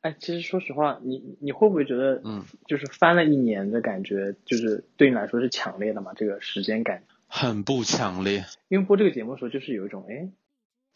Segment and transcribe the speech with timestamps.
[0.00, 6.12] 哎，其实说实话，你你会不会觉得，嗯，就是翻了一年的感觉，就是对你来说是强烈的嘛？
[6.16, 8.44] 这个时间感，很不强烈。
[8.68, 10.30] 因为播这个节目的时候，就是有一种，哎，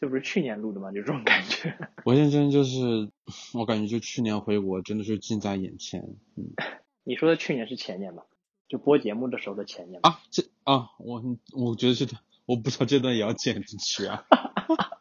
[0.01, 0.91] 这不是去年录的吗？
[0.91, 1.77] 就这种感觉。
[2.05, 3.11] 我认真就是，
[3.53, 6.01] 我感觉就去年回国真的是近在眼前。
[6.37, 6.55] 嗯，
[7.05, 8.23] 你说的去年是前年吧？
[8.69, 10.21] 就播节目的时候的前年啊？
[10.31, 12.15] 这啊，我我觉得是的，
[12.47, 14.25] 我不知道这段也要剪进去啊。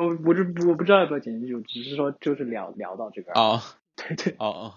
[0.00, 3.32] 我不是我不知道要不要剪进去，只是说就是聊聊到这个。
[3.32, 3.60] 哦，
[3.96, 4.32] 对对。
[4.38, 4.74] 哦哦。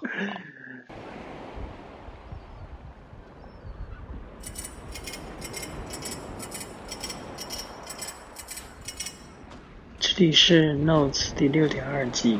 [9.99, 12.39] 这里是 Notes 第六点二季，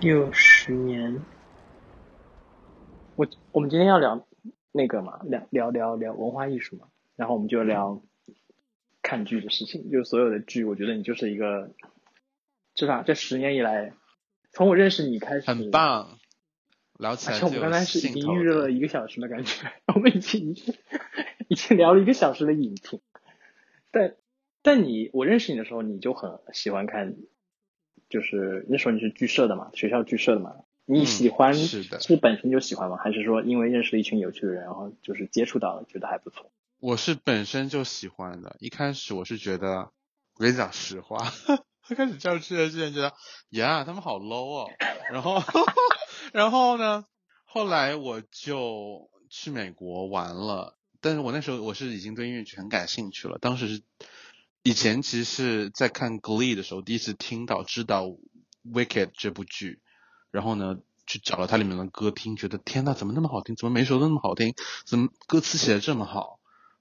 [0.00, 1.22] 六十年。
[3.14, 4.26] 我我们今天要聊
[4.72, 8.02] 那个嘛，聊聊聊聊文化艺术嘛，然后我们就聊。
[9.08, 11.70] 看剧的事情，就是所有的剧，我觉得你就是一个，
[12.74, 13.94] 至少这十年以来，
[14.52, 16.18] 从我认识你开始，很棒，
[16.98, 20.54] 聊起来而且我们刚才是已经预热了一个小时的感觉， 我们已经
[21.48, 23.00] 已经聊了一个小时的影评。
[23.90, 24.16] 但
[24.60, 27.16] 但你我认识你的时候，你就很喜欢看，
[28.10, 32.98] 就是那时候你是剧社的嘛，学校剧社的嘛，你喜欢是本身就喜欢吗？
[32.98, 36.52] 还是说因为认识了一群有趣的人，然后就是接触到了，觉得还不错？
[36.80, 39.90] 我是本身就喜欢的，一开始我是觉得，
[40.34, 41.32] 我跟你讲实话，
[41.90, 43.12] 一开始教去的之前觉得，
[43.50, 44.70] 呀，他们好 low 哦，
[45.10, 45.42] 然后，
[46.32, 47.04] 然后呢，
[47.44, 53.82] 后来我就去美国玩了，但是我那时候我是已经对音乐剧很感兴趣了，当时是
[54.62, 58.04] 以前其实是在看 Glee 的时候第一次听到知道
[58.64, 59.80] Wicked 这部剧，
[60.30, 60.76] 然后呢
[61.08, 64.54] 去找了它里面的歌听，觉得天呐，怎么那么好听，怎么每首都那么好听，
[64.86, 66.37] 怎么歌词写的这么好？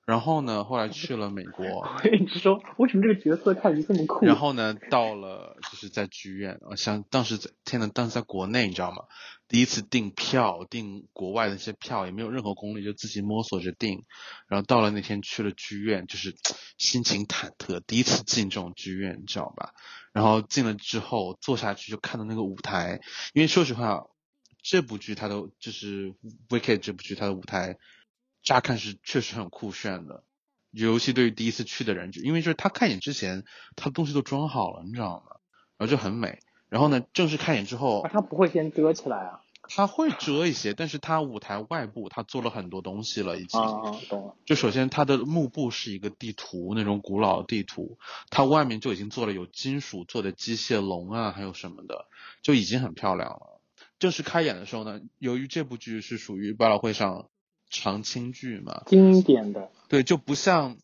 [0.07, 1.85] 然后呢，后来去了美国。
[2.17, 4.25] 一直说为什么这个角色看着这么酷？
[4.25, 9.03] 然后呢，到了就是在剧院，我想当时在天呐，当时在国内你知道吗？
[9.49, 14.05] 第一次订票，订国外的一些票也没有任何攻略，就自己摸索着订。
[14.47, 16.33] 然后到了那天去了剧院，就是
[16.79, 19.73] 心情忐忑，第一次进这种剧院，你知道吧？
[20.13, 23.01] 然后进了之后坐下去就看到那个舞台，
[23.33, 24.05] 因为说实话，
[24.63, 26.11] 这部剧它的就是
[26.47, 27.75] 《Wicked》这部剧它的舞台。
[28.47, 30.23] 乍看是确实很酷炫的，
[30.71, 33.43] 尤其对于第一次去的人，就因为就是他看演之前，
[33.75, 35.35] 他的东西都装好了，你知道吗？
[35.77, 36.39] 然后就很美。
[36.69, 39.41] 然后呢，正式开演之后，他不会先遮起来啊？
[39.63, 43.59] 他会遮一些，但是他舞台外部他做了很多东西了，已经。
[43.59, 44.35] 啊，懂了。
[44.45, 47.97] 就首先他的幕布是一个地图，那种古老的地图，
[48.29, 52.05] 它外面就已经做了有金属做的机械龙啊，还有什么的，
[52.41, 53.59] 就已经很漂亮了。
[53.99, 57.27] 正式开演的时候呢，由于这部剧是属于百老汇上。
[57.69, 60.77] 长青剧嘛，经典的，对，就不像，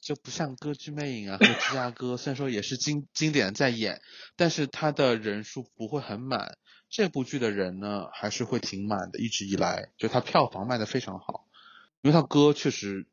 [0.00, 4.00] 就不像歌剧魅影啊和芝加哥，虽然说也是经经典在演，
[4.36, 6.56] 但是它的人数不会很满。
[6.88, 11.48] 这部剧的人呢，还是会挺满的，一直以来，就它票房卖的非常好，
[12.02, 13.06] 因为它歌确实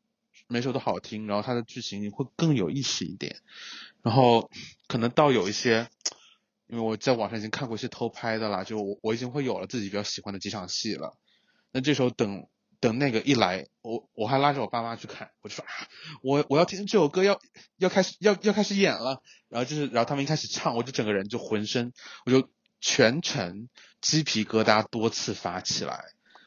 [0.46, 3.40] 每首都好听，然后它的剧情会更有意思一点，
[4.02, 4.50] 然后
[4.86, 5.88] 可能到有一些，
[6.68, 11.16] 因为我在网上已经看过一些偷拍的啦，就我我已经会有了自己比较喜欢的几场戏了，
[11.72, 12.46] 那这时候等。
[12.80, 15.70] 等那个一来，我我还拉着我爸妈去看，我就说啊，
[16.22, 17.38] 我我要听这首歌，要
[17.76, 21.92] 要开始要要开始演了，然后就是然后他们一开始唱，我就整个人就浑身，
[22.24, 22.48] 我就
[22.80, 23.68] 全程
[24.00, 26.00] 鸡皮疙瘩多次发起来，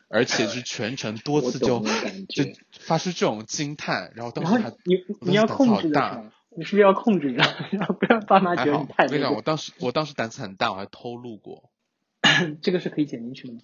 [0.09, 2.43] 而且是全程多次就就
[2.79, 7.43] 发出这种惊叹，然后当时还你你要控制大，你是不是要控制着，
[7.77, 9.03] 然后不让爸妈觉得你太。
[9.03, 11.69] 我跟你讲，我当时我当时胆子很大，我还偷录过，
[12.63, 13.59] 这个是可以剪进去的吗？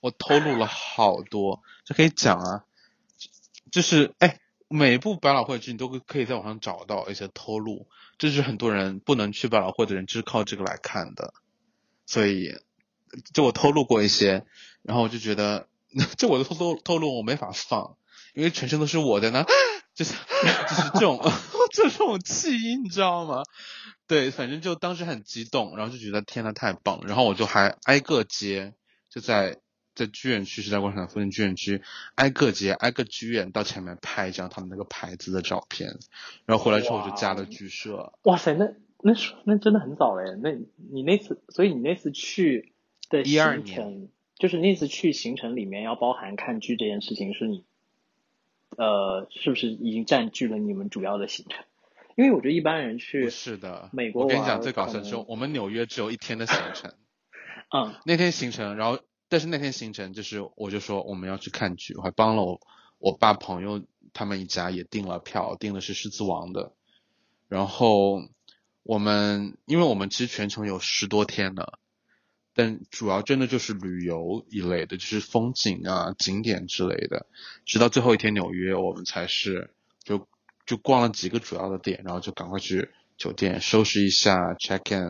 [0.00, 2.64] 我透露了好多，这可以讲啊，
[3.70, 4.38] 就是哎，
[4.68, 11.34] 每一部百老汇剧你都可以在网上找到一些透露，这是很多人不能去百老汇的人就是靠这个来看的，
[12.06, 12.58] 所以
[13.34, 14.46] 就我透露过一些，
[14.82, 15.68] 然后我就觉得
[16.16, 17.96] 这我的透露透露我没法放，
[18.34, 19.44] 因为全程都是我的呢，
[19.94, 21.20] 就是就是这种
[21.74, 23.42] 这种气音你知道吗？
[24.06, 28.72] 对，反正就当时很激动，然后就觉得天呐太棒了，然后我就还挨个接，
[29.10, 29.58] 就在。
[30.00, 31.82] 在剧院区，时代广场附近剧院区，
[32.14, 35.90] 挨个街，挨个剧院到前面拍一张他们那个牌子的照片，
[36.46, 38.14] 然后回来之后我就加了剧社。
[38.22, 39.12] 哇塞，那那
[39.44, 40.38] 那真的很早嘞。
[40.42, 40.52] 那
[40.90, 42.72] 你那次，所以你那次去
[43.10, 44.08] 的行程，
[44.38, 47.66] 就是那次去行程里面要包含看剧这件事情，是你，
[48.78, 51.62] 呃，是不是已经占据了你们主要的行程？
[52.16, 56.94] 因为我觉得一般人去是的，美国我跟你讲最搞笑的是，我们纽约只有一天的行程。
[57.70, 58.98] 嗯，那天行程，然后。
[59.30, 62.60] 但是那天行程就是，我就说我们要去看剧，我还帮了我
[62.98, 63.82] 我爸朋友
[64.12, 66.72] 他们一家也订了票，订的是《狮子王》的。
[67.48, 68.22] 然后
[68.82, 71.78] 我们，因为我们其实全程有十多天的，
[72.54, 77.26] 但主要真的就是旅游一类的，就是风景啊、景点之类的。
[77.64, 79.70] 直到最后一天纽约，我们才是
[80.02, 80.26] 就
[80.66, 85.04] 就逛了几个主要的点，然后就赶快去酒店收拾一下 check in，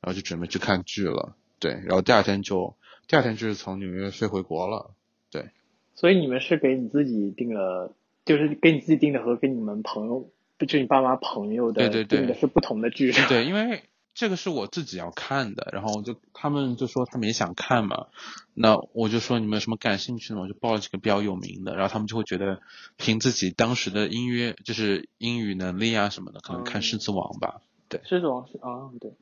[0.00, 1.36] 然后就准备去看剧了。
[1.58, 2.77] 对，然后第二天就
[3.08, 4.92] 第二天就是从纽约飞回国了。
[5.30, 5.50] 对，
[5.94, 7.92] 所以你们是给你自己订了，
[8.24, 10.30] 就是给你自己订的和给你们朋友，
[10.66, 13.28] 就你爸妈朋友的对对对是不同的剧是吧？
[13.28, 13.82] 对，因为
[14.14, 18.08] 这个是我自己要看的，然后我就他们就说他们也想看嘛，
[18.52, 20.42] 那我就说你们有什么感兴趣的吗？
[20.42, 22.60] 我就报了几个比较有名的，然后他们就会觉得
[22.96, 27.62] 凭自己当时的音乐就是英语能力啊什么的，可能看《狮子王》吧。
[27.88, 29.12] 对狮子王是啊，对。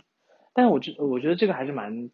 [0.54, 2.10] 但是我觉我觉得这个还是蛮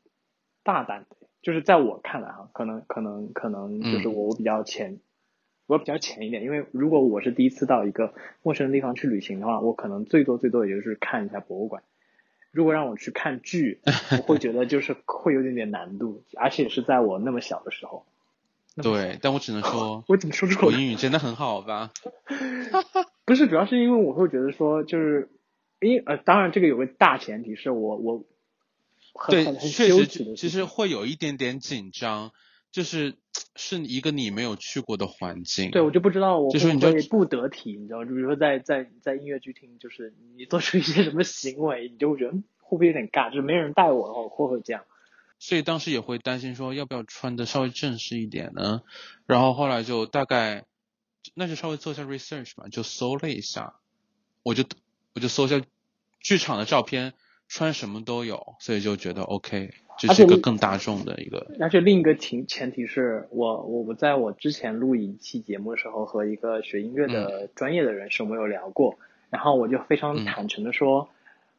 [0.64, 5.00] 大胆的，就是在我看来哈，可能可能可能就是嗯我我比较浅，
[5.66, 11.82] 我比较浅一点，因为如果我是第一次到一个陌生的地方去旅行的话，我可能最多最多也就是看一下博物馆。
[12.52, 13.80] 如果让我去看剧，
[14.18, 18.04] 我会觉得就是会有点点难度，而且是在我那么小的时候。
[18.82, 21.90] 对，但我只能 说，我怎么说出口我英语真的很好吧？
[23.24, 25.30] 不是，主要是因为我会觉得说，就是
[25.80, 28.24] 因呃，当然这个有个大前提是我我
[29.12, 32.32] 很对，确实其实会有一点点紧张，
[32.70, 33.17] 就是
[33.56, 35.70] 是一个你没有去过的环境。
[35.70, 38.05] 对，我就不知道我就是你就会不会不得体，你知道吗？
[38.05, 44.85] 就比如说在在在音乐剧厅，就是你做出一些什么行为，你就会觉得嗯会不会有点尬，就是没人带我的话，我会不会这样？
[45.38, 48.82] 所以当时也会担心说要不要穿的稍微正式一点呢？
[49.26, 50.64] 然后后来就大概
[51.35, 53.75] 那就稍微做一下 research 嘛，就搜了一下，
[54.44, 54.64] 我就
[55.14, 55.61] 我就搜一下
[56.20, 57.12] 剧场的照片，
[57.54, 70.25] 穿什么都有，所以就觉得 OK，这是一个更大众的一个而且另一个前前提是我我我在我之前录一期节目的时候，和一个学音乐的专业的人士我们有聊过，然后我就非常嗯。
[70.25, 71.10] 坦诚的说，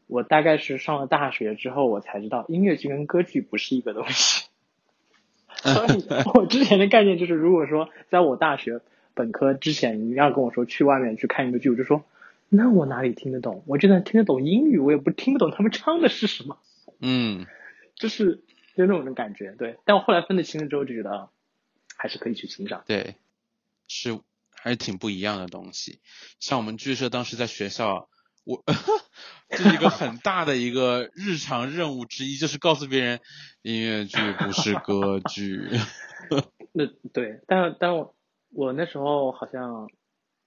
[0.07, 4.48] 我大概是上了大学之后，我才知道音乐剧跟歌剧不是一个东西。
[5.62, 6.04] 所以
[6.34, 8.81] 我之前的概念就是，如果说在我大学
[9.13, 12.04] 本科之前，你要跟我说去外面去看一个剧，我就说，
[12.56, 13.64] 那我哪里听得懂？
[13.66, 16.60] 我就算听得懂英语，我也不听不懂他们唱的是什么。
[17.00, 17.48] 嗯，
[17.96, 18.44] 就是
[18.76, 19.80] 就那种感觉，对。
[19.86, 21.30] 但我后来分得清了之后，就觉得啊，
[21.98, 22.84] 还是可以去欣赏。
[22.86, 23.16] 对，
[23.88, 24.20] 是
[24.52, 26.00] 还是挺不一样的东西。
[26.40, 28.08] 像我们剧社当时在学校，
[28.44, 28.64] 我
[29.50, 33.20] 这是一个很大的一个日常任务之一，就是告诉别人
[33.64, 35.60] 音乐剧不是歌剧。
[36.72, 38.16] 那对，但但我
[38.52, 39.90] 我那时候好像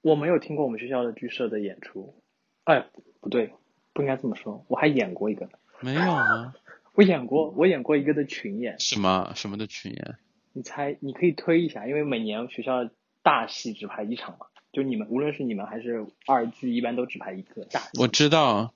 [0.07, 2.15] 我没有听过我们学校的剧社的演出，
[2.63, 2.87] 哎，
[3.21, 3.53] 不对，
[3.93, 5.49] 不应该这么说，我还演过一个，
[5.81, 6.55] 没有啊？
[6.95, 10.17] 我演过我演过一个的群演，什么什么的群演？
[10.53, 12.89] 你猜，你可以推一下，因为每年学校
[13.25, 17.99] 大戏只排一场嘛，就你们无论是你们还是二剧，一般都只排一个大戏。
[17.99, 18.73] 我知道，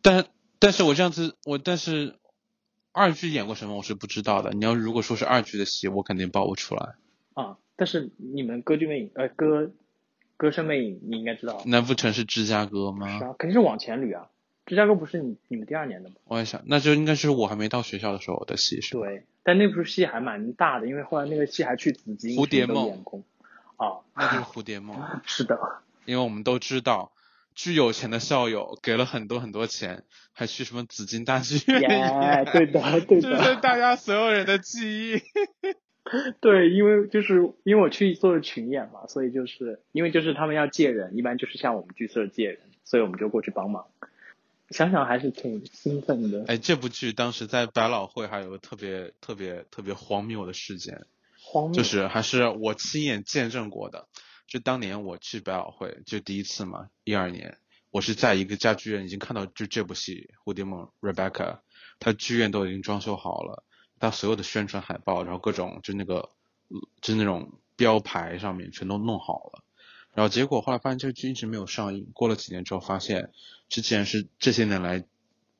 [0.00, 0.24] 但
[0.58, 2.14] 但是我这样子，我但是
[2.92, 4.52] 二剧演过什么我是不知道的。
[4.52, 6.94] 你要如果说是二剧的戏，我肯定报不出来。
[7.34, 9.70] 啊，但是你们歌剧魅影，呃，歌
[10.42, 11.62] 歌声魅影，你应该知道。
[11.66, 13.16] 难不成是芝加哥吗？
[13.20, 14.26] 是啊，肯定是往前捋啊。
[14.66, 16.16] 芝加哥不是你你们第二年的吗？
[16.24, 19.02] 我也想，那就应该是我还没到学校的时候的戏，是吧？
[19.06, 23.04] 对，但那部戏还蛮大的，因为后来那个戏还去紫金蝴蝶梦。
[23.76, 25.56] 啊，那就是蝴蝶梦， 是的，
[26.06, 27.12] 因为我们都知道，
[27.54, 30.02] 巨有钱的校友给了很多很多钱，
[30.32, 35.22] 还去什么紫金大剧院耶，对的，对的 这是，大家所有人的记忆。
[36.40, 43.86] 对，因为就是因为我去做了群演嘛，所以就是因为就是他们要借人，一般就是像我们剧社借人，所以我们就过去帮忙。
[44.70, 46.44] 想想还是挺兴奋的。
[46.48, 51.06] 哎，这部剧当时在百老汇还有个特别特别特别荒谬的事件，
[51.38, 54.08] 荒谬，就是还是我亲眼见证过的。
[54.46, 57.58] 就当年我去百老汇，就第一次嘛，一二年，
[57.90, 61.60] 我是在一个家剧院已经看到就这部戏《蝴蝶梦》Rebecca，
[61.98, 63.64] 它剧院都已经装修好了，
[64.02, 66.30] 他所有的宣传海报，然后各种就那个
[67.00, 69.62] 就那种标牌上面全都弄好了。
[70.12, 73.30] 然后结果后来发现这个剧一直没有上映，过了几年之后发现，
[73.68, 75.04] 这竟然是这些年来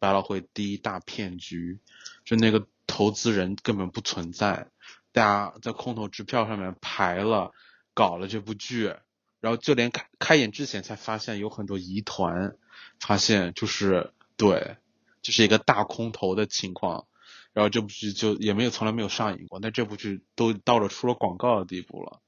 [0.01, 1.79] 百老汇第一大骗局，
[2.25, 4.67] 就那个投资人根本不存在，
[5.13, 7.53] 大家在空头支票上面排了，
[7.95, 8.93] 搞了这部剧，
[9.41, 12.57] 然后就连开开演之前才发现有很多疑团，
[12.99, 14.79] 发现就是对，
[15.23, 17.07] 就是一个大空头的情况，
[17.53, 22.21] 然后这部剧就也没有从来没有上映过，但这部剧都到了出了广告的地步了。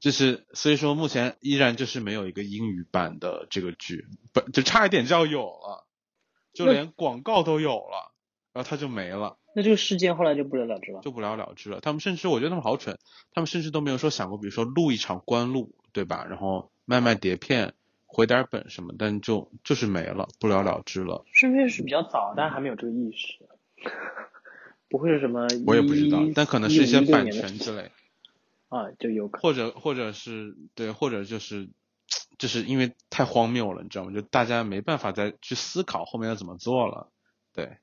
[0.00, 5.86] 就是所以说，目前依然就是没有一个英语版的这个剧，不就差一点就要有了，
[6.52, 8.12] 就连广告都有了，
[8.52, 11.00] 然后它就没了，那这个事件后来就不了了之了。
[11.00, 11.80] 就不了了之了。
[11.80, 12.96] 他们甚至我觉得他们好蠢，
[13.32, 16.24] 他们甚至都没有说想过，比如说录一场官录，对吧？
[16.28, 17.74] 然后卖卖碟片，
[18.06, 21.24] 回点本什么，但就就是没了，不了了之了。
[21.32, 23.48] 顺便是比较早，但还没有这个意识。
[24.88, 27.90] 不会是什么我也不知道，但可能是一些版权之类，
[28.68, 31.68] 啊，就有可或者或者是对，或者就是
[32.38, 34.12] 就是因为太荒谬了，你知道吗？
[34.12, 37.08] 就大家没办法再去思考后面要怎么做了，
[37.54, 37.76] 对，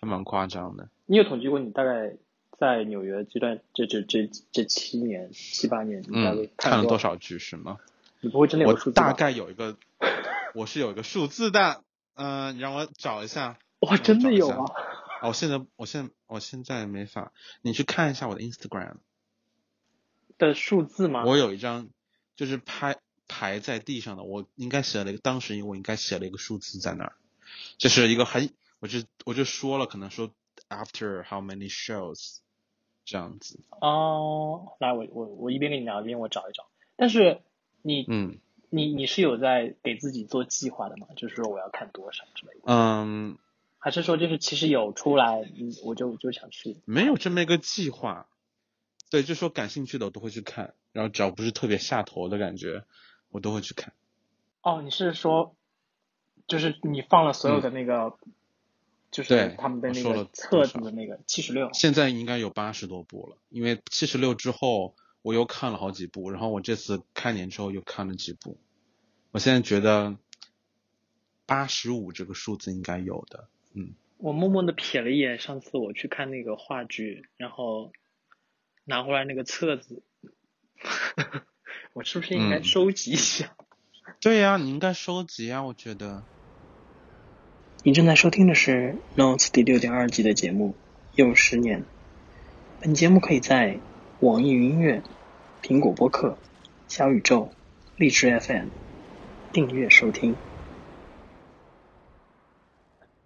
[0.00, 0.88] 还蛮夸张的。
[1.06, 2.16] 你有统计过你大概
[2.58, 6.98] 在纽约这段这这这这七年七八年，你大概嗯，看了多多？
[6.98, 7.78] 少剧是吗？
[8.20, 9.76] 你不会真的有数字吧大概有一个，
[10.54, 11.82] 我是有一个数字的，
[12.14, 13.58] 嗯、你让我找一下。
[13.80, 14.64] 哇，真的有啊！
[15.26, 18.96] 我现在我现在我现在没法，你去看一下我的 Instagram，
[20.38, 21.24] 的数字吗？
[21.24, 21.88] 我有一张
[22.36, 22.96] 就是拍
[23.28, 27.16] 排在地上的，我应该写了一个，当时我应该写了一个数字在那儿，
[27.78, 28.50] 就是一个很，
[28.80, 30.30] 我就我就说了，可能说
[30.68, 32.38] after how many shows
[33.04, 36.66] 这样子，哦，来，我我我一边跟你聊一边我找一找。
[36.96, 37.42] 但是
[37.82, 38.38] 你嗯
[38.70, 41.08] 你你是有在给自己做计划的吗？
[41.16, 43.38] 就是说我要看多少之类的，嗯，
[43.84, 46.80] 还是说就是其实有出来，嗯，我就就想去？
[46.86, 48.30] 没有这么一个计划，
[49.10, 52.86] 对，就说感兴趣的我都会去看，然后只要不是特别下头的感觉，
[53.28, 53.92] 我都会去看。
[54.62, 55.54] 哦，你是说，
[56.46, 58.16] 就是你放了所有的那个，
[59.10, 61.68] 就是他们的那个册子的那个七十六。
[61.74, 68.56] 现在应该有八十多部了，因为七十六之后我又看了好几部，然后我这次开年之后又看了几部，
[69.30, 70.16] 我现在觉得
[71.44, 77.92] 八十五这个数字应该有的，嗯，我默默的瞥了一眼，上次我去看那个话剧，然后
[78.84, 80.02] 拿回来那个册子，
[81.92, 83.56] 我是不是应该嗯收集一下？
[84.20, 86.22] 对呀、你应该收集啊，我觉得。
[87.82, 90.70] 你正在收听的是《Notes》第六点二季的节目
[91.16, 91.80] 《又十年》。
[92.80, 93.78] 本节目可以在
[94.20, 95.02] 网易云音乐、
[95.62, 96.38] 苹果播客、
[96.88, 97.52] 小宇宙、
[97.96, 98.68] 荔枝 FM
[99.52, 100.34] 订阅收听。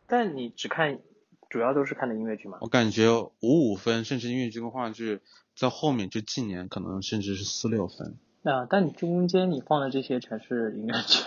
[0.09, 0.99] 但你只看，
[1.49, 2.59] 主要都是看的音乐剧吗？
[2.63, 3.11] 我感觉
[3.41, 5.21] 五五分，甚至音乐剧跟话剧
[5.55, 8.17] 在后面就近年可能甚至是四六分。
[8.43, 11.23] 啊，但你中间你放的这些全是音乐剧，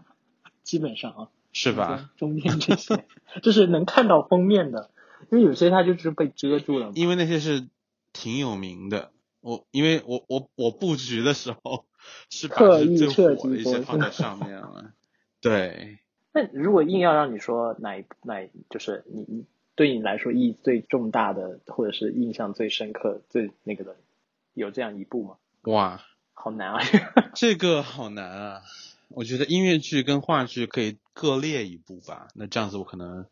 [0.62, 2.10] 基本上啊，是吧？
[2.16, 2.60] 中间？
[2.60, 3.04] 这些
[3.42, 4.90] 就是能看到封面的，
[5.32, 6.92] 因为有些它就是被遮住了。
[6.94, 7.66] 因为那些是
[8.12, 9.10] 挺有名的，
[9.40, 11.86] 我因为我我我布局的时候
[12.30, 14.92] 是把最设火的一些放在上面了。
[15.40, 15.98] 对，
[16.32, 19.44] 那如果硬要让你说哪一哪就是你你
[19.74, 23.96] 对你来说意义最重大的，或者是印象最深刻、最那个的，
[24.54, 25.36] 有这样一部吗？
[25.62, 26.00] 哇，
[26.34, 26.80] 好难啊！
[27.34, 28.62] 这个好难啊！
[29.08, 33.26] 我觉得音乐剧跟话剧可以各列一部吧，那这样子我可能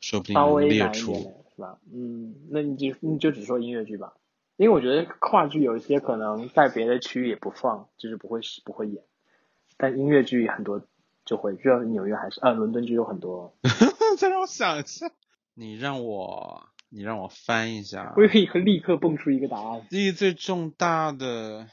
[0.00, 1.14] 说不定稍能列出。
[1.54, 1.78] 是吧？
[1.90, 4.12] 嗯，那你就你就只说音乐剧吧，
[4.58, 9.02] 因为我觉得话剧有一些可能在别的区域也不放，就是不会不会演，
[9.78, 10.82] 但音乐剧很多
[11.26, 13.54] 就会，就像纽约还是呃伦敦就有很多，
[14.16, 15.10] 再让我想一下，
[15.54, 19.86] 你让我你让我翻一下我以为会立刻蹦出一个答案。
[19.90, 21.66] 意义最重大的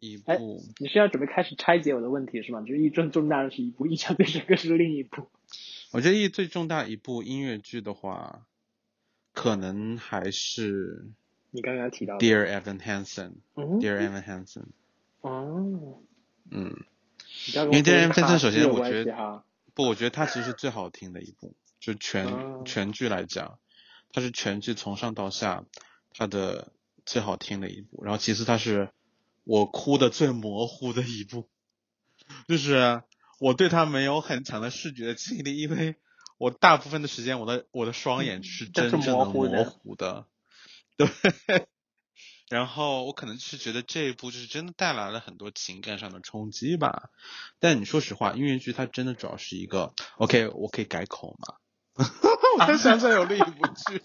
[0.00, 0.60] 一哎部。
[0.78, 2.62] 你是要准备开始拆解我的问题是吗？
[2.62, 5.28] 就是一重重大的是一部，印象最深刻是另一部。
[5.92, 8.46] 我觉得意义最重大一部音乐剧的话，
[9.34, 11.10] 可能还是
[11.50, 13.32] 你刚刚提到的，Dear Evan Hansen。
[13.56, 14.66] 嗯 Dear Evan Hansen。
[15.20, 15.98] 哦，
[16.50, 16.74] 嗯，
[17.46, 19.44] 因为 Dear 说 Evan Hansen 首先我觉得，
[19.74, 23.58] 不，我觉得它其实是最好听的一部，就全、哦全剧来讲，
[24.12, 25.64] 它是全剧从上到下
[26.12, 26.72] 它的
[27.06, 28.04] 最好听的一部。
[28.04, 28.90] 然后其次它是
[29.44, 31.48] 我哭的最模糊的一部，
[32.48, 33.02] 就是
[33.38, 35.96] 我对它没有很强的视觉记忆力，因为
[36.38, 40.26] 我大部分的时间我的我的双眼是真正的模糊的模糊的，
[40.96, 41.08] 对。
[42.50, 47.10] 然后我可能是觉得这一部就是真的带来了很多情感上的冲击吧。
[47.60, 51.54] 但你说实话，音乐剧它真的主要是一个 OK，我可以改口吗？
[52.58, 54.02] 我才想起来有另一部剧。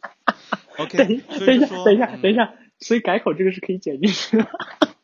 [0.78, 1.18] OK，等一
[1.60, 4.48] 下，等一下，嗯等一下，所以改口这个是可以剪进去的。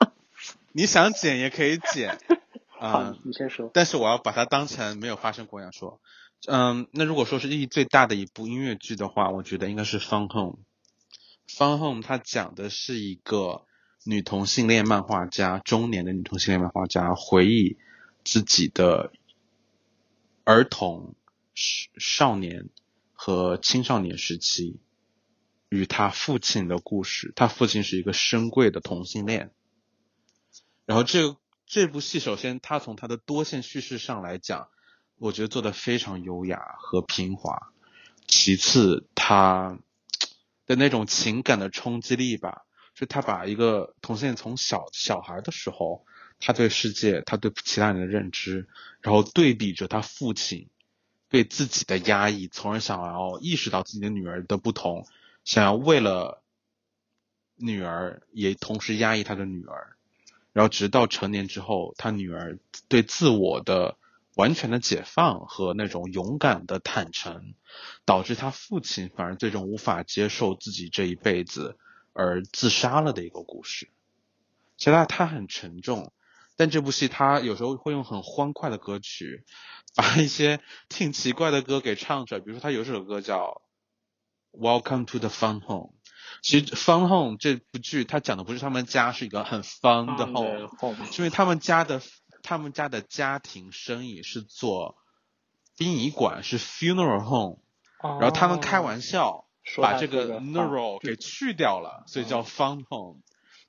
[0.72, 2.20] 你想剪也可以剪，
[2.80, 3.72] 啊嗯，，你先说。
[3.74, 6.00] 但是我要把它当成没有发生过一样说。
[6.48, 10.54] 嗯，那如果说是意义最大的一部音乐剧的话，我觉得应该是《Fun Home》。
[11.58, 13.66] 《Fun Home》它讲的是一个
[14.06, 17.78] 女同性恋漫画家，中年的女同性恋漫画家回忆
[18.24, 19.12] 自己的
[20.44, 21.16] 儿童、
[21.54, 22.70] 少少年
[23.14, 24.80] 和青少年时期
[25.70, 27.34] 与他父亲的故事。
[27.36, 29.52] 他父亲是一个深贵的同性恋。
[30.86, 34.70] 然后这这部戏，首先它从它的多线叙事上来讲，
[35.18, 37.72] 我觉得做的非常优雅和平滑。
[38.28, 39.80] 其次，它
[40.72, 42.62] 的那种情感的冲击力吧，
[42.96, 46.06] 就他把一个同性恋从小小孩的时候，
[46.40, 48.70] 他对世界、他对其他人的认知，
[49.02, 50.70] 然后对比着他父亲
[51.28, 55.06] 对自己的压抑，从而想要意识到自己的女儿的不同，
[55.44, 56.42] 想要为了
[57.58, 59.98] 女儿也同时压抑他的女儿，
[60.54, 63.98] 然后直到成年之后，他女儿对自我的
[64.36, 67.54] 完全的解放和那种勇敢的坦诚，
[68.06, 71.78] 导致他父亲反而最终无法接受自己这一辈子
[72.14, 73.90] 而自杀了的一个故事。
[74.78, 76.12] 其实他他很沉重，
[76.56, 79.44] 但这部戏他有时候会用很欢快的歌曲，
[79.96, 80.60] 把一些
[80.90, 82.42] 挺奇怪的歌给唱出来。
[82.42, 83.62] 比如说他有首歌叫
[84.58, 85.90] 《Welcome to the Fun Home》，
[86.42, 92.02] 其实《Fun Home》这部剧它讲的不是他们家是一个很 fun 的 home，home 是因为他们家的
[92.44, 94.98] 他们家的家庭生意是做
[95.78, 97.60] 殡仪馆，是 funeral home，
[98.02, 99.46] 然后他们开玩笑
[99.82, 103.22] 把这个个 neural 给去掉了，所以叫 fun home。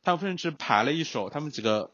[0.02, 1.92] 他们甚至排了一首，他们几个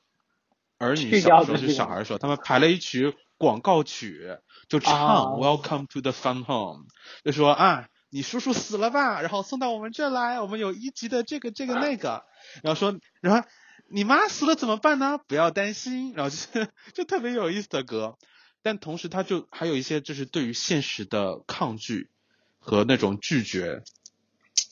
[0.78, 5.22] 儿女小时候是小孩的时候，他们排了一曲广告曲，就唱啊。
[5.36, 6.86] Welcome to the fun home，
[7.22, 12.24] 就说啊，你叔叔死了吧，然后送到我们这来，我们有一级的这个这个那个，
[12.62, 13.46] 然后说，然后
[13.90, 15.18] 你妈死了怎么办呢？
[15.26, 18.18] 不要担心，然后就 就特别有意思的歌，
[18.62, 22.10] 但同时他就还有一些就是对于现实的抗拒
[22.58, 23.82] 和那种拒绝，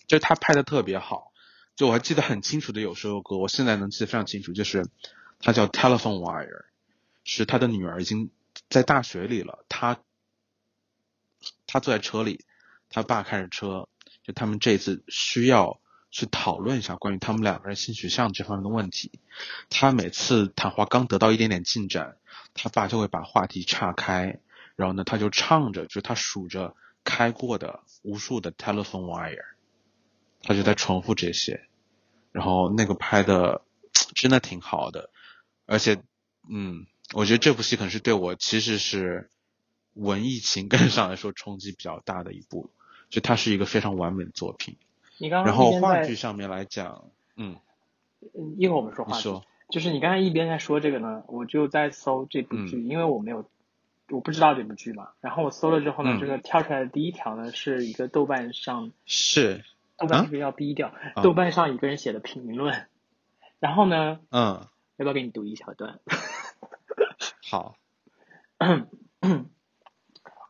[0.07, 1.33] 就他拍的特别好。
[1.77, 4.89] 就我还记得很清楚的有首歌，我现在能记得非常清楚，就是
[5.41, 6.65] 他叫 Telephone Wire，
[7.25, 8.31] 是他的女儿已经
[8.71, 9.99] 在大学里了，他
[11.67, 12.45] 他坐在车里，
[12.89, 13.89] 他爸开着车，
[14.23, 15.79] 就他们这次需要
[16.11, 19.21] 去讨论一下关于他们两个人性取向这方面的问题。
[19.69, 22.17] 他每次谈话刚得到一点点进展，
[22.55, 24.41] 他爸就会把话题岔开，
[24.77, 29.45] 然后呢，他就唱着，就他数着开过的无数的 telephone wire，
[30.43, 31.67] 他就在重复这些，
[32.33, 33.63] 然后那个拍的
[34.15, 35.11] 真的挺好的，
[35.67, 36.03] 而且，
[36.49, 39.31] 嗯，我觉得这部戏可能是对我其实是
[39.93, 42.71] 文艺情感上来说冲击比较大的一部，
[43.11, 44.77] 就它是一个非常完美的作品。
[45.19, 47.57] 你刚刚然后话剧上面来讲，嗯，
[48.35, 49.31] 嗯一会儿我们说话剧，
[49.71, 53.49] 就是你刚才一边在说这个呢，我就在搜这部嗯剧，因为我没有
[54.11, 59.65] 我不知道这部剧嘛，然后我搜了之后呢，嗯这个跳出来的第一条呢是一个豆瓣上是，
[59.97, 62.87] 啊豆瓣这个要低调，啊豆瓣上一个人写的评论，
[63.59, 65.99] 然后呢，嗯，要不要给你读一小段？
[67.49, 67.77] 好，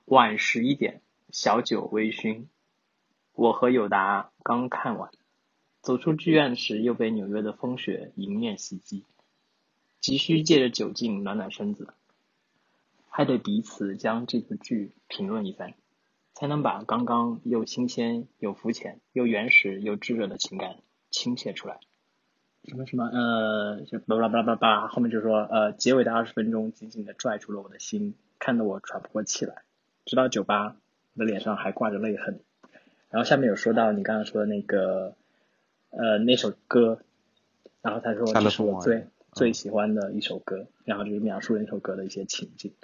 [0.06, 1.00] 晚十一点，
[1.30, 2.46] 小酒微醺，
[3.36, 5.10] 我和友达刚看完，
[5.82, 9.04] 走出剧院时又被纽约的风雪迎面袭击，
[10.00, 11.92] 急需借着酒劲暖暖身子，
[13.10, 15.74] 还得彼此将这部剧评论一番，
[16.32, 20.78] 才能把刚刚又新鲜又肤浅又原始又炙热的情感
[21.10, 21.78] 倾泻出来。
[22.64, 29.62] 什么什么呃，就巴拉巴拉巴拉，后面就说呃，结尾的二十分钟紧紧的拽住了我的心，看得我喘不过气来。
[30.06, 30.74] 直到酒吧，
[31.12, 32.40] 我的脸上还挂着泪痕。
[33.16, 35.16] 然后下面有说到你刚刚说的那个
[35.88, 37.00] 呃那首歌，
[37.80, 42.74] 然后他说这是我最最喜欢的一首歌，然后就是描述了那首歌的一些情景。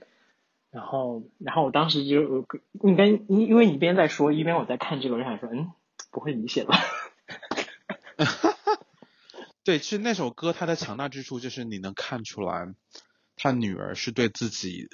[0.70, 2.46] 然后，然后我当时就我
[2.88, 5.70] 应该因因为你一边在说，一边我在看这个，我就想说，嗯，
[6.10, 6.78] 不会你写吧？
[9.64, 12.74] 对，其实那首歌它的强大之处就是你能看出来，
[13.36, 14.88] 他女儿是对自己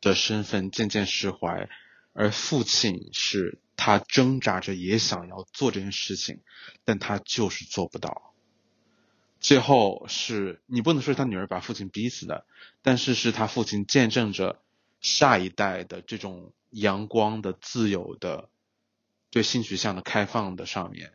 [0.00, 1.68] 的身份渐渐释怀，
[2.12, 6.40] 而父亲是他挣扎着也想要做这件事情，
[6.84, 8.32] 但他就是做不到。
[9.40, 12.46] 最后是你不能说是他女儿把父亲逼死的，
[12.82, 14.62] 但是是他父亲见证着
[15.00, 18.48] 下一代的这种阳光的、自由的、
[19.30, 21.12] 对性取向的开放的上面。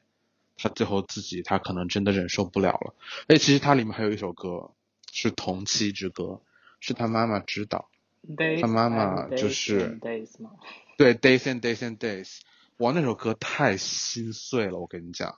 [0.61, 2.93] 他最后自己他可能真的忍受不了了。
[3.27, 4.71] 哎，其实它里面还有一首歌
[5.11, 6.23] 是《同妻之歌》，
[6.81, 7.89] 是他妈妈指导。
[8.61, 9.97] 他妈妈就是
[10.99, 12.41] 对，Days and Days and Days，
[12.75, 15.33] 哇，那首歌太心碎了，我跟你讲，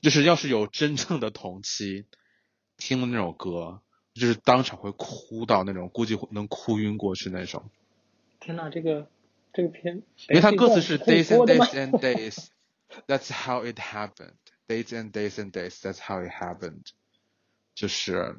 [0.00, 2.04] 就是要是有真正的同期，
[2.76, 3.80] 听了那首歌，
[4.14, 7.68] 就是当场会哭到那种，估计会能哭晕过去那种。
[8.38, 9.10] 天呐，这个
[9.52, 14.34] 这个片，因为它歌词是 Days and 播的吗 Days and Days，That's how it happened.
[14.68, 16.84] Days and Days and Days, That's how it happened.
[17.74, 18.36] 就是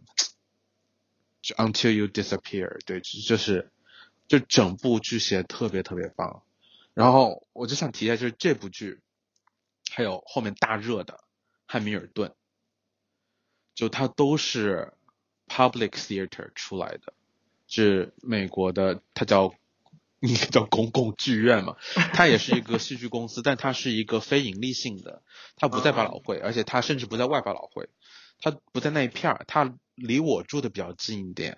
[1.42, 3.74] 就 Until you disappear，对，就是
[4.28, 6.44] 就整部剧写得特别特别棒。
[6.94, 9.02] 然后我就想提一下，就是这部剧，
[9.92, 11.14] 还有后面大热的
[11.68, 12.30] 《汉密尔顿》，
[13.74, 14.94] 就它都是
[15.48, 17.14] public theater 出来的，
[17.68, 19.54] 是美国的，它叫
[20.22, 21.76] 应该叫公共剧院嘛，
[22.14, 25.22] 它也是一个戏剧公司，但它是一个非盈利性的，
[25.58, 27.90] 它不在百老汇，而且它甚至不在外百老汇，
[28.40, 31.58] 它不在那一片儿，它离我住的比较近一点，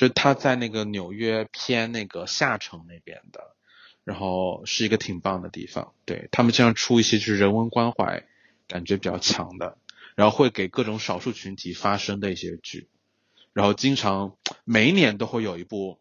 [0.00, 3.54] 就他在那个纽约偏那个下城那边的，
[4.02, 5.92] 然后是一个挺棒的地方。
[6.06, 8.26] 对他们经常出一些就是人文关怀
[8.66, 9.76] 感觉比较强的，
[10.14, 12.88] 然后会给各种少数群体发声的一些剧，
[13.52, 16.00] 然后经常每一年都会有一部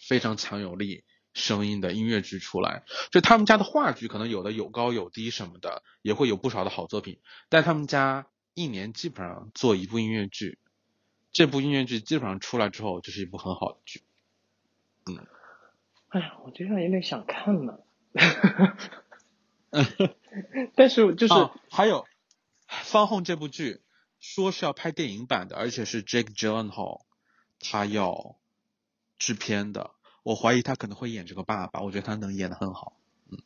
[0.00, 2.82] 非常强有力声音的音乐剧出来。
[3.12, 10.58] 就他们家的话剧可能有的有高有低什么的，也会有不少的好作品，但他们家一年基本上做一部音乐剧。
[11.36, 14.02] 这部音乐剧基本上出来之后，就是一部很好的剧。
[15.04, 15.18] 嗯，
[16.08, 17.78] 哎呀，我这样有点想看呢。
[20.74, 22.04] 但是就是、哦还有
[22.66, 23.82] 《方红》这部剧，
[24.18, 27.02] 说是要拍电影版的，而且是 Jake Gyllenhaal
[27.60, 28.36] 他要
[29.18, 29.90] 制片的。
[30.22, 32.96] 我怀疑他可能会演这个爸爸，我觉得他能演的很好。
[33.30, 33.42] 嗯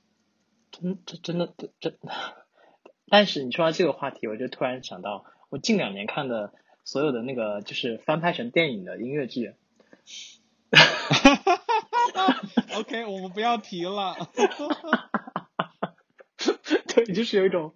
[0.70, 1.98] 真这真的真真，
[3.10, 9.54] 但是你说到这个话题，我就突然想到，我近两年看的所有的那个就是翻拍成电影的音乐剧，
[12.76, 14.16] OK，我们不要提了。
[16.94, 17.74] 对，就是有一种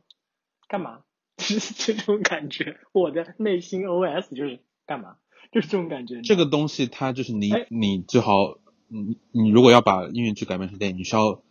[0.69, 1.01] 干嘛，
[1.37, 2.79] 就是这种感觉。
[2.93, 5.17] 我的内心 OS 就是干嘛，
[5.53, 6.21] 就是这种感觉。
[6.23, 11.43] 这个东西它就是你哎你最好，你你如果要把音乐剧改编成电影，你需要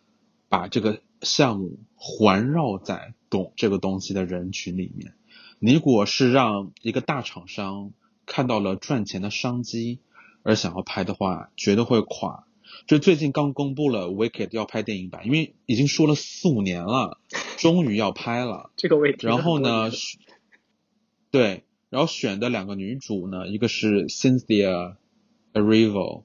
[0.49, 5.13] 把这个项目环绕在懂这个东西的人群里面。
[5.65, 7.93] 你如果是让一个大厂商
[8.25, 10.01] 看到了赚钱的商机
[10.41, 12.45] 而想要拍的话，绝对会垮。
[12.85, 17.17] 就最近刚公布了《Wicked》要拍电影版，因为已经说了四五年了，
[17.55, 18.71] 终于要拍了。
[18.75, 19.89] 这个位置然后呢，
[21.31, 24.97] 对，然后选的两个女主呢，一个是 Cynthia
[25.53, 26.23] Erivo，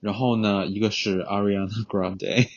[0.00, 2.48] 然后呢，一个是 Ariana Grande。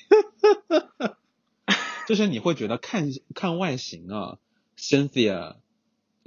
[2.07, 4.37] 就是你会觉得看看外形啊
[4.77, 5.57] ，Cynthia，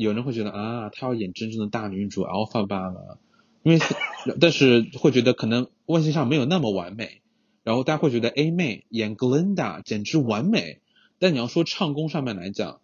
[0.05, 3.19] 有人会觉得啊，她要演真正的大女主 Alpha 爸爸，
[3.63, 3.79] 因为
[4.41, 7.21] 但是会觉得可能外形上没有那么完美，
[7.65, 10.81] 然后大家会觉得 A 妹演 Glinda 简直完美，
[11.19, 12.81] 但你要说唱功上面来讲，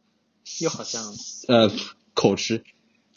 [0.61, 1.03] 又好像
[1.49, 1.71] 呃
[2.13, 2.65] 口吃，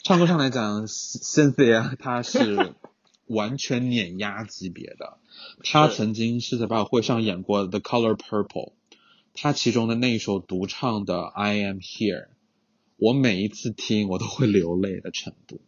[0.02, 2.72] 唱功上来讲，Cynthia 她是
[3.28, 5.18] 完全碾压级别的。
[5.62, 8.48] 她曾经是在百老汇上演过《The Color Purple》，
[9.34, 12.24] 她其中的那一首独唱的《I Am Here》，
[13.00, 15.60] 我每一次听我都会流泪的程度，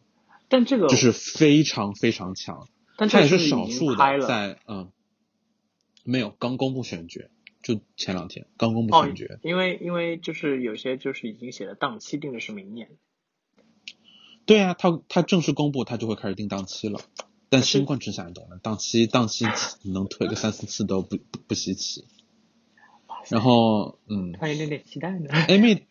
[0.49, 2.68] 但这个就是非常非常强。
[2.97, 4.92] 但这也是少数的在嗯，
[6.05, 7.23] 没有刚公布选角，
[7.62, 12.90] 就前两天刚公布哦选角。，因为因为就是有些就是已经写的档期定的是明年，
[14.45, 17.01] 对啊，他他正式公布，他就会开始定档期了。
[17.49, 19.47] 但新冠之下，你懂的，档期档期
[19.85, 22.05] 能推个三四次都不不不稀奇。
[23.31, 25.29] 然后，嗯还有点点期待呢。
[25.49, 25.87] ，A 妹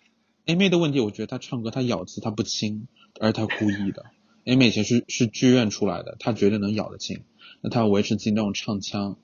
[0.52, 2.88] A 妹的问题，我觉得她唱歌她咬字她不清，
[3.22, 4.08] 而她故意的。
[4.44, 7.22] A 妹以前是是剧院出来的，她绝对能咬得清。
[7.62, 9.18] 那她维持自己那种唱腔，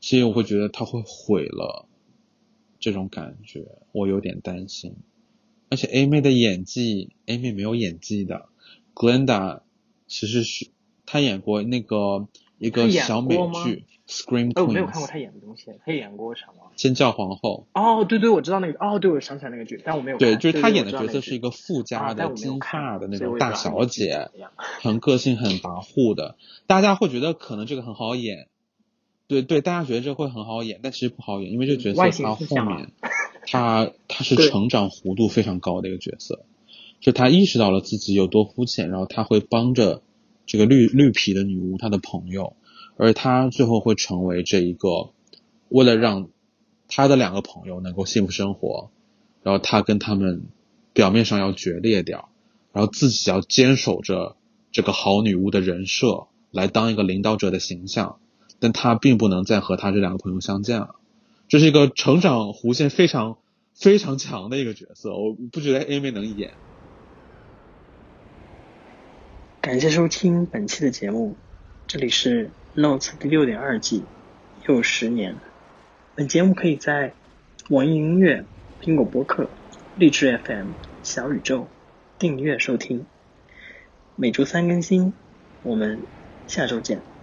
[0.00, 1.86] 所以我会觉得她会毁了
[2.80, 4.96] 这种感觉，我有点担心。
[5.68, 8.48] 而且 A 妹的演技，A 妹没有演技的。
[8.96, 9.60] Glenda
[10.08, 10.70] 其实是
[11.06, 12.26] 她演过那个
[12.58, 13.40] 一个小美剧
[14.06, 16.70] 《Scream 哎，我没有看过他演的东西，他演过什么？
[16.76, 17.66] 尖叫皇后。
[17.72, 20.28] 哦，对对，我知道那个，哦，对，我想起来那个剧，但我没有看。
[20.28, 24.28] 对，就是他演的角色是一个富啊家的金发的那种大小姐
[24.82, 26.36] 很个性、很跋扈的。
[26.66, 28.48] 大家会觉得可能这个很好演，
[29.26, 32.90] 对对，大家觉得这会很好演，但其实不好演，因为这个角色他后面，
[33.46, 36.44] 他他是成长弧度非常高的一个角色，
[37.00, 40.02] 就他意识到了自己有多肤浅，然后他会帮着
[40.44, 42.54] 这个绿绿皮的女巫他的朋友，
[42.96, 45.10] 而他最后会成为这一个，
[45.68, 46.28] 为了让
[46.88, 48.90] 他的两个朋友能够幸福生活，
[49.42, 50.46] 然后他跟他们
[50.92, 52.28] 表面上要决裂掉，
[52.72, 54.36] 然后自己要坚守着
[54.70, 58.18] 这个好女巫的人设，来当一个领导者的形象，
[58.60, 60.94] 但他并不能再和他这两个朋友相见了。
[61.48, 63.38] 这是一个成长弧线非常
[63.74, 66.52] 非常强的一个角色，我不觉得 A 妹能演。
[69.60, 71.36] 感谢收听本期的节目，
[71.86, 74.02] 这里是 Notes 第六点二季，
[74.66, 75.36] 又十年。
[76.16, 77.12] 本节目可以在
[77.70, 78.44] 网易音乐、
[78.82, 79.48] 苹果播客、
[79.96, 80.70] 荔枝 FM、
[81.04, 81.68] 小宇宙
[82.18, 83.06] 订阅收听，
[84.16, 85.12] 每周三更新。
[85.62, 86.00] 我们
[86.48, 87.13] 下周见。